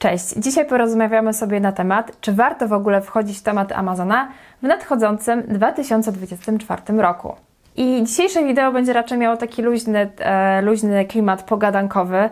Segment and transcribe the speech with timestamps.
[0.00, 0.28] Cześć!
[0.36, 4.28] Dzisiaj porozmawiamy sobie na temat, czy warto w ogóle wchodzić w temat Amazona
[4.62, 7.34] w nadchodzącym 2024 roku.
[7.76, 12.30] I dzisiejsze wideo będzie raczej miało taki luźny, e, luźny klimat pogadankowy,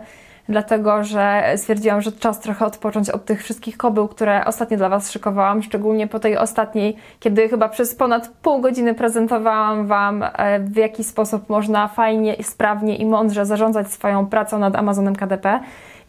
[0.49, 5.11] dlatego że stwierdziłam, że czas trochę odpocząć od tych wszystkich kobył, które ostatnio dla Was
[5.11, 10.75] szykowałam, szczególnie po tej ostatniej, kiedy chyba przez ponad pół godziny prezentowałam Wam, e, w
[10.75, 15.59] jaki sposób można fajnie, sprawnie i mądrze zarządzać swoją pracą nad Amazonem KDP.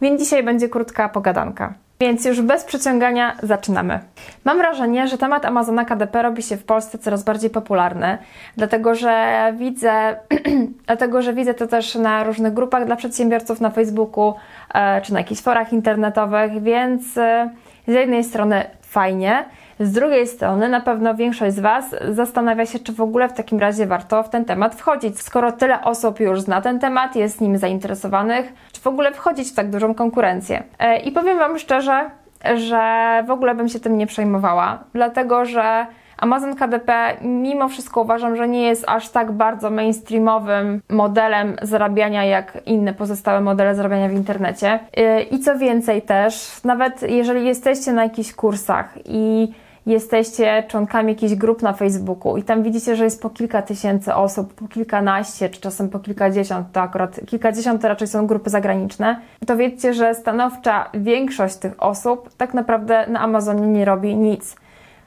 [0.01, 1.73] Więc dzisiaj będzie krótka pogadanka.
[2.01, 3.99] Więc już bez przeciągania zaczynamy.
[4.45, 8.17] Mam wrażenie, że temat Amazona KDP robi się w Polsce coraz bardziej popularny,
[8.57, 10.15] dlatego że widzę,
[10.87, 14.33] dlatego że widzę to też na różnych grupach dla przedsiębiorców na Facebooku
[14.73, 17.49] e, czy na jakichś forach internetowych, więc e,
[17.87, 19.45] z jednej strony fajnie,
[19.81, 23.59] z drugiej strony, na pewno większość z Was zastanawia się, czy w ogóle w takim
[23.59, 25.21] razie warto w ten temat wchodzić.
[25.21, 29.55] Skoro tyle osób już zna ten temat, jest nim zainteresowanych, czy w ogóle wchodzić w
[29.55, 30.63] tak dużą konkurencję?
[30.79, 32.09] E, I powiem Wam szczerze,
[32.55, 32.83] że
[33.27, 35.85] w ogóle bym się tym nie przejmowała, dlatego że
[36.17, 42.57] Amazon KDP mimo wszystko uważam, że nie jest aż tak bardzo mainstreamowym modelem zarabiania jak
[42.65, 44.79] inne pozostałe modele zarabiania w internecie.
[44.97, 49.51] E, I co więcej też, nawet jeżeli jesteście na jakichś kursach i
[49.85, 54.53] jesteście członkami jakichś grup na Facebooku i tam widzicie, że jest po kilka tysięcy osób,
[54.53, 59.57] po kilkanaście, czy czasem po kilkadziesiąt, to akurat kilkadziesiąt to raczej są grupy zagraniczne, to
[59.57, 64.55] wiedzcie, że stanowcza większość tych osób tak naprawdę na Amazonie nie robi nic.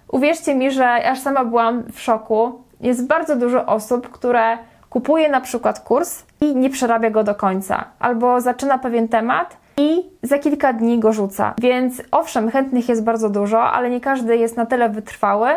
[0.08, 2.62] Uwierzcie mi, że aż sama byłam w szoku.
[2.81, 4.59] Jest bardzo dużo osób, które
[4.91, 10.03] kupuje na przykład kurs i nie przerabia go do końca, albo zaczyna pewien temat i
[10.22, 11.55] za kilka dni go rzuca.
[11.58, 15.48] Więc owszem, chętnych jest bardzo dużo, ale nie każdy jest na tyle wytrwały,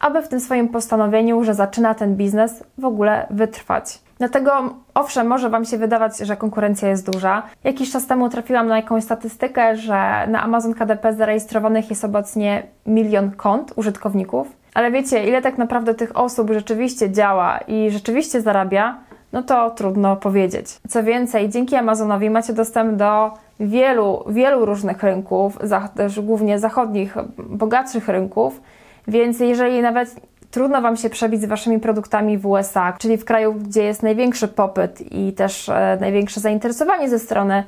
[0.00, 3.98] aby w tym swoim postanowieniu, że zaczyna ten biznes, w ogóle wytrwać.
[4.18, 7.42] Dlatego, owszem, może Wam się wydawać, że konkurencja jest duża.
[7.64, 13.30] Jakiś czas temu trafiłam na jakąś statystykę, że na Amazon KDP zarejestrowanych jest obecnie milion
[13.30, 14.56] kont użytkowników.
[14.74, 18.98] Ale wiecie, ile tak naprawdę tych osób rzeczywiście działa i rzeczywiście zarabia,
[19.32, 20.66] no to trudno powiedzieć.
[20.88, 25.58] Co więcej, dzięki Amazonowi macie dostęp do wielu, wielu różnych rynków,
[25.96, 28.60] też głównie zachodnich, bogatszych rynków,
[29.08, 30.14] więc jeżeli nawet
[30.50, 34.48] trudno Wam się przebić z Waszymi produktami w USA, czyli w kraju, gdzie jest największy
[34.48, 37.64] popyt i też e, największe zainteresowanie ze strony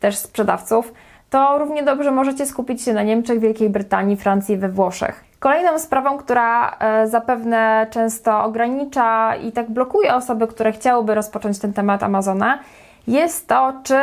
[0.00, 0.92] też sprzedawców,
[1.30, 5.24] to równie dobrze możecie skupić się na Niemczech, Wielkiej Brytanii, Francji, we Włoszech.
[5.38, 11.72] Kolejną sprawą, która e, zapewne często ogranicza i tak blokuje osoby, które chciałyby rozpocząć ten
[11.72, 12.58] temat Amazona,
[13.06, 13.96] jest to, czy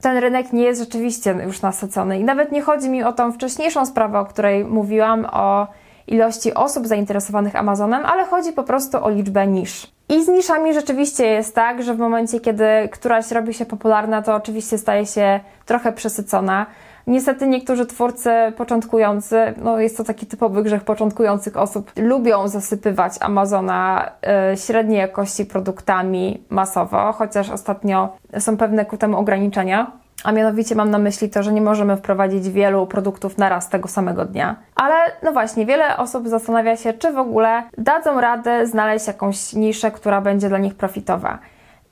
[0.00, 2.18] ten rynek nie jest rzeczywiście już nasycony.
[2.18, 5.66] I nawet nie chodzi mi o tą wcześniejszą sprawę, o której mówiłam, o
[6.06, 9.86] ilości osób zainteresowanych Amazonem, ale chodzi po prostu o liczbę nisz.
[10.08, 14.34] I z niszami rzeczywiście jest tak, że w momencie, kiedy któraś robi się popularna, to
[14.34, 16.66] oczywiście staje się trochę przesycona.
[17.06, 24.10] Niestety niektórzy twórcy początkujący, no jest to taki typowy grzech początkujących osób, lubią zasypywać Amazona
[24.52, 29.92] y, średniej jakości produktami masowo, chociaż ostatnio są pewne ku temu ograniczenia.
[30.24, 34.24] A mianowicie mam na myśli to, że nie możemy wprowadzić wielu produktów naraz tego samego
[34.24, 34.56] dnia.
[34.74, 39.90] Ale no właśnie, wiele osób zastanawia się, czy w ogóle dadzą radę znaleźć jakąś niszę,
[39.90, 41.38] która będzie dla nich profitowa.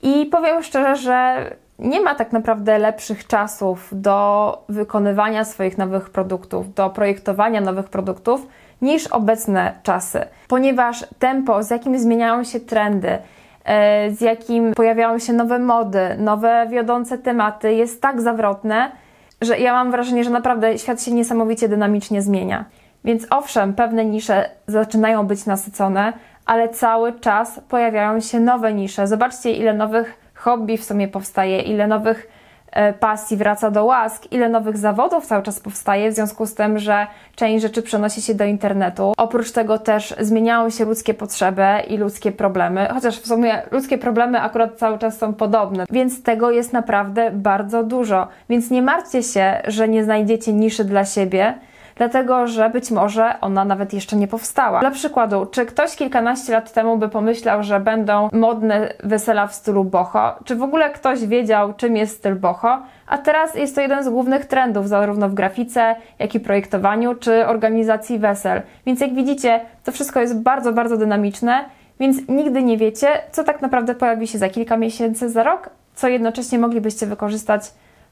[0.02, 1.46] I powiem szczerze, że
[1.78, 8.46] nie ma tak naprawdę lepszych czasów do wykonywania swoich nowych produktów, do projektowania nowych produktów
[8.82, 13.18] niż obecne czasy, ponieważ tempo, z jakim zmieniają się trendy,
[13.64, 18.90] e, z jakim pojawiają się nowe mody, nowe wiodące tematy, jest tak zawrotne,
[19.40, 22.64] że ja mam wrażenie, że naprawdę świat się niesamowicie dynamicznie zmienia.
[23.04, 26.12] Więc owszem, pewne nisze zaczynają być nasycone,
[26.46, 29.06] ale cały czas pojawiają się nowe nisze.
[29.06, 32.28] Zobaczcie, ile nowych hobby w sumie powstaje, ile nowych
[32.72, 36.78] e, pasji wraca do łask, ile nowych zawodów cały czas powstaje, w związku z tym,
[36.78, 37.06] że
[37.36, 39.12] część rzeczy przenosi się do internetu.
[39.16, 44.40] Oprócz tego też zmieniają się ludzkie potrzeby i ludzkie problemy, chociaż w sumie ludzkie problemy
[44.40, 48.28] akurat cały czas są podobne, więc tego jest naprawdę bardzo dużo.
[48.48, 51.54] Więc nie martwcie się, że nie znajdziecie niszy dla siebie,
[51.98, 54.80] dlatego że być może ona nawet jeszcze nie powstała.
[54.80, 59.84] Dla przykładu, czy ktoś kilkanaście lat temu by pomyślał, że będą modne wesela w stylu
[59.84, 60.34] boho?
[60.44, 62.82] Czy w ogóle ktoś wiedział, czym jest styl boho?
[63.06, 67.46] A teraz jest to jeden z głównych trendów, zarówno w grafice, jak i projektowaniu, czy
[67.46, 68.62] organizacji wesel.
[68.86, 71.64] Więc jak widzicie, to wszystko jest bardzo, bardzo dynamiczne,
[72.00, 76.08] więc nigdy nie wiecie, co tak naprawdę pojawi się za kilka miesięcy, za rok, co
[76.08, 77.62] jednocześnie moglibyście wykorzystać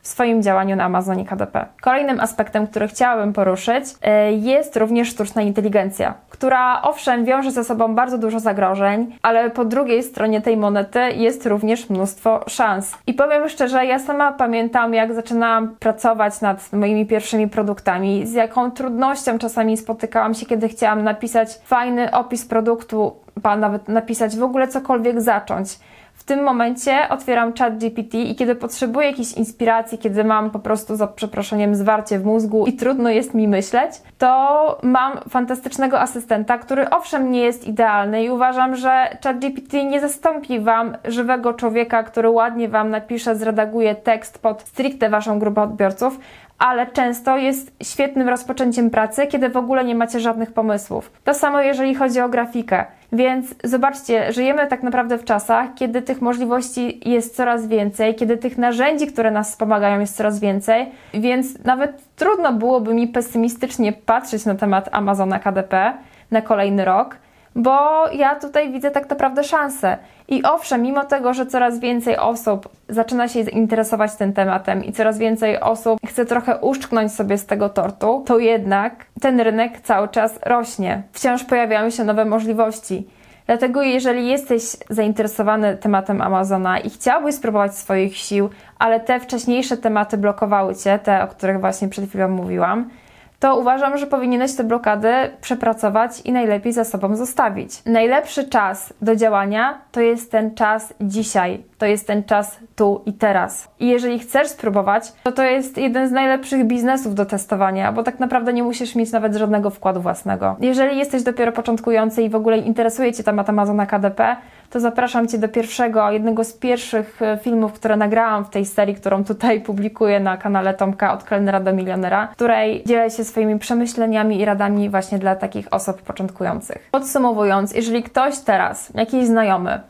[0.07, 1.67] w swoim działaniu na Amazonie KDP.
[1.81, 7.95] Kolejnym aspektem, który chciałabym poruszyć, e, jest również sztuczna inteligencja, która owszem wiąże ze sobą
[7.95, 12.95] bardzo dużo zagrożeń, ale po drugiej stronie tej monety jest również mnóstwo szans.
[13.07, 18.71] I powiem szczerze, ja sama pamiętam, jak zaczynałam pracować nad moimi pierwszymi produktami, z jaką
[18.71, 23.17] trudnością czasami spotykałam się, kiedy chciałam napisać fajny opis produktu,
[23.59, 25.79] nawet napisać w ogóle cokolwiek zacząć
[26.17, 30.97] w tym momencie otwieram chat GPT i kiedy potrzebuję jakiejś inspiracji, kiedy mam po prostu
[30.97, 36.91] za przeproszeniem zwarcie w mózgu i trudno jest mi myśleć, to mam fantastycznego asystenta, który
[36.91, 42.31] owszem nie jest idealny i uważam, że chat GPT nie zastąpi Wam żywego człowieka, który
[42.31, 46.19] ładnie Wam napisze, zredaguje tekst pod stricte Waszą grupę odbiorców,
[46.59, 51.11] ale często jest świetnym rozpoczęciem pracy, kiedy w ogóle nie macie żadnych pomysłów.
[51.25, 52.85] To samo jeżeli chodzi o grafikę.
[53.13, 58.59] Więc zobaczcie, żyjemy tak naprawdę w czasach, kiedy tych możliwości jest coraz więcej, kiedy tych
[58.59, 64.55] narzędzi, które nas wspomagają, jest coraz więcej, więc nawet trudno byłoby mi pesymistycznie patrzeć na
[64.55, 65.93] temat Amazona KDP
[66.31, 67.17] na kolejny rok
[67.57, 69.99] bo ja tutaj widzę tak naprawdę szansę.
[70.29, 75.19] I owszem, mimo tego, że coraz więcej osób zaczyna się interesować tym tematem i coraz
[75.19, 80.39] więcej osób chce trochę uszczknąć sobie z tego tortu, to jednak ten rynek cały czas
[80.47, 81.03] rośnie.
[81.13, 83.07] Wciąż pojawiają się nowe możliwości.
[83.47, 90.19] Dlatego, jeżeli jesteś zainteresowany tematem Amazona i chciałbyś spróbować swoich sił, ale te wcześniejsze tematy
[90.19, 92.91] blokowały cię, te, o których właśnie przed chwilą mówiłam,
[93.39, 97.83] to uważam, że powinieneś te blokady przepracować i najlepiej za sobą zostawić.
[97.87, 103.13] Najlepszy czas do działania to jest ten czas dzisiaj, to jest ten czas tu i
[103.13, 103.69] teraz.
[103.81, 108.21] I jeżeli chcesz spróbować, to to jest jeden z najlepszych biznesów do testowania, bo tak
[108.21, 110.57] naprawdę nie musisz mieć nawet żadnego wkładu własnego.
[110.61, 114.37] Jeżeli jesteś dopiero początkujący i w ogóle interesuje Cię temat Amazona KDP,
[114.71, 118.95] to zapraszam Cię do pierwszego, jednego z pierwszych e, filmów, które nagrałam w tej serii,
[118.95, 123.59] którą tutaj publikuję na kanale Tomka od kelnera do milionera, w której dzielę się swoimi
[123.59, 126.89] przemyśleniami i radami właśnie dla takich osób początkujących.
[126.91, 129.81] Podsumowując, jeżeli ktoś teraz, jakiś znajomy,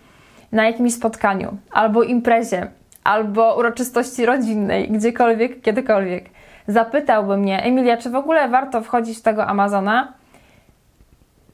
[0.53, 2.67] na jakimś spotkaniu, albo imprezie,
[3.05, 6.31] albo uroczystości rodzinnej, gdziekolwiek, kiedykolwiek,
[6.69, 10.13] zapytałby mnie, Emilia, czy w ogóle warto wchodzić w tego Amazona,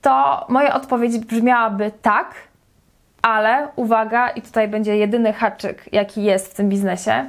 [0.02, 2.34] to moja odpowiedź brzmiałaby tak,
[3.22, 7.24] ale uwaga, i tutaj będzie jedyny haczyk, jaki jest w tym biznesie.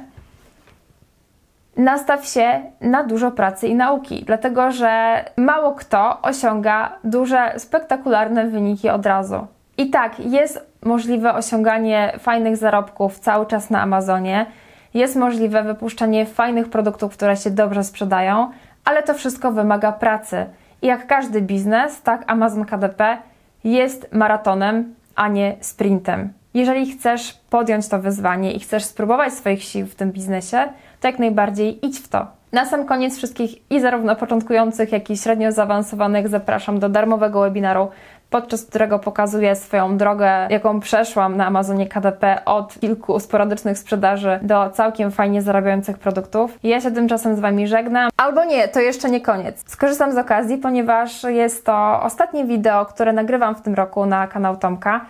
[1.76, 8.88] Nastaw się na dużo pracy i nauki, dlatego że mało kto osiąga duże, spektakularne wyniki
[8.88, 9.46] od razu.
[9.78, 14.46] I tak, jest możliwe osiąganie fajnych zarobków cały czas na Amazonie,
[14.94, 18.50] jest możliwe wypuszczanie fajnych produktów, które się dobrze sprzedają,
[18.84, 20.46] ale to wszystko wymaga pracy.
[20.82, 23.18] I jak każdy biznes, tak Amazon KDP
[23.64, 26.32] jest maratonem, a nie sprintem.
[26.54, 30.68] Jeżeli chcesz podjąć to wyzwanie i chcesz spróbować swoich sił w tym biznesie,
[31.00, 32.26] to jak najbardziej idź w to.
[32.52, 37.88] Na sam koniec wszystkich i zarówno początkujących, jak i średnio zaawansowanych zapraszam do darmowego webinaru,
[38.34, 44.70] podczas którego pokazuję swoją drogę, jaką przeszłam na Amazonie KDP od kilku sporadycznych sprzedaży do
[44.70, 46.58] całkiem fajnie zarabiających produktów.
[46.62, 48.10] Ja się tymczasem z Wami żegnam.
[48.16, 49.62] Albo nie, to jeszcze nie koniec.
[49.66, 54.56] Skorzystam z okazji, ponieważ jest to ostatnie wideo, które nagrywam w tym roku na kanał
[54.56, 55.00] Tomka.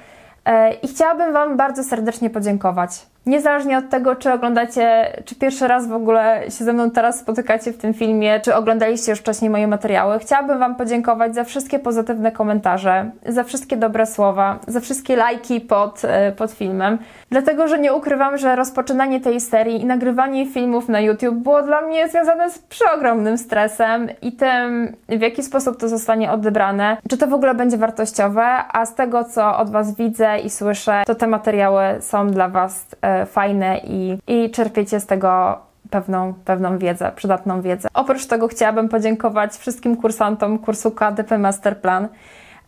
[0.45, 3.07] E, I chciałabym Wam bardzo serdecznie podziękować.
[3.27, 7.73] Niezależnie od tego, czy oglądacie, czy pierwszy raz w ogóle się ze mną teraz spotykacie
[7.73, 12.33] w tym filmie, czy oglądaliście już wcześniej moje materiały, chciałabym Wam podziękować za wszystkie pozytywne
[12.33, 16.99] komentarze, za wszystkie dobre słowa, za wszystkie lajki pod, e, pod filmem.
[17.31, 21.81] Dlatego, że nie ukrywam, że rozpoczynanie tej serii i nagrywanie filmów na YouTube było dla
[21.81, 27.27] mnie związane z przeogromnym stresem i tym, w jaki sposób to zostanie odebrane, czy to
[27.27, 31.27] w ogóle będzie wartościowe, a z tego, co od Was widzę i słyszę, to te
[31.27, 35.59] materiały są dla Was e, fajne i, i czerpiecie z tego
[35.91, 37.89] pewną, pewną wiedzę, przydatną wiedzę.
[37.95, 42.09] Oprócz tego chciałabym podziękować wszystkim kursantom kursu KDP Masterplan.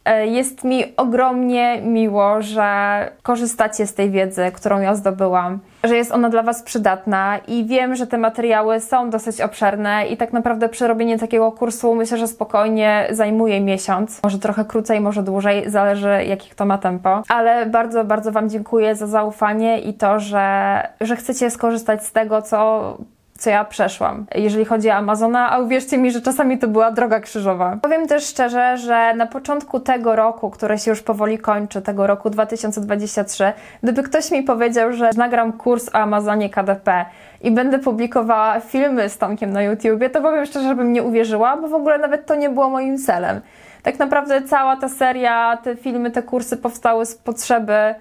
[0.06, 6.12] E, jest mi ogromnie miło, że korzystacie z tej wiedzy, którą ja zdobyłam, że jest
[6.12, 10.68] ona dla Was przydatna i wiem, że te materiały są dosyć obszerne i tak naprawdę
[10.68, 16.54] przerobienie takiego kursu myślę, że spokojnie zajmuje miesiąc, może trochę krócej, może dłużej, zależy jakich
[16.54, 21.50] to ma tempo, ale bardzo, bardzo Wam dziękuję za zaufanie i to, że, że chcecie
[21.50, 22.96] skorzystać z tego, co
[23.38, 27.20] co ja przeszłam, jeżeli chodzi o Amazona, a uwierzcie mi, że czasami to była droga
[27.20, 27.78] krzyżowa.
[27.82, 32.30] Powiem też szczerze, że na początku tego roku, które się już powoli kończy, tego roku
[32.30, 33.52] 2023,
[33.82, 37.04] gdyby ktoś mi powiedział, że nagram kurs o Amazonie KDP
[37.40, 41.68] i będę publikowała filmy z Tomkiem na YouTubie, to powiem szczerze, żebym nie uwierzyła, bo
[41.68, 43.40] w ogóle nawet to nie było moim celem.
[43.82, 47.94] Tak naprawdę cała ta seria, te filmy, te kursy powstały z potrzeby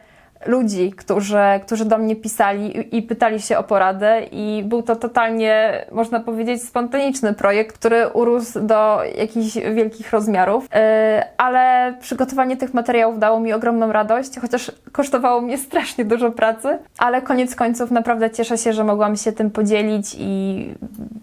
[0.46, 4.22] ludzi, którzy, którzy do mnie pisali i pytali się o poradę.
[4.32, 11.28] I był to totalnie, można powiedzieć, spontaniczny projekt, który urósł do jakichś wielkich rozmiarów, e,
[11.38, 17.22] ale przygotowanie tych materiałów dało mi ogromną radość, chociaż kosztowało mnie strasznie dużo pracy, ale
[17.22, 20.70] koniec końców naprawdę cieszę się, że mogłam się tym podzielić i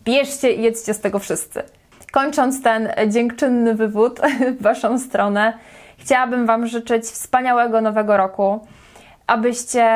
[0.05, 1.63] bierzcie i jedzcie z tego wszyscy.
[2.13, 4.21] Kończąc ten dziękczynny wywód
[4.59, 5.53] w Waszą stronę,
[5.99, 8.61] chciałabym Wam życzyć wspaniałego nowego roku
[9.33, 9.87] abyście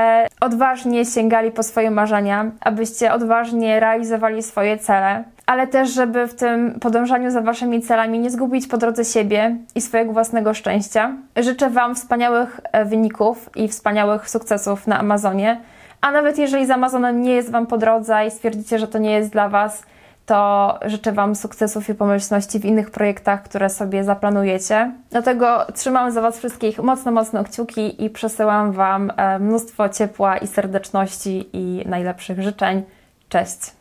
[0.40, 6.80] odważnie sięgali po swoje marzenia, abyście odważnie realizowali swoje cele, ale też, żeby w tym
[6.80, 11.12] podążaniu za waszymi celami nie zgubić po drodze siebie i swojego własnego szczęścia.
[11.36, 15.60] Życzę Wam wspaniałych e, wyników i wspaniałych sukcesów na Amazonie.
[16.00, 19.12] A nawet jeżeli z Amazonem nie jest Wam po drodze i stwierdzicie, że to nie
[19.12, 19.82] jest dla Was,
[20.26, 24.92] to życzę Wam sukcesów i pomyślności w innych projektach, które sobie zaplanujecie.
[25.10, 30.46] Dlatego trzymam za Was wszystkich mocno, mocno kciuki i przesyłam Wam e, mnóstwo ciepła i
[30.46, 32.82] serdeczności i najlepszych życzeń.
[33.28, 33.75] Cześć!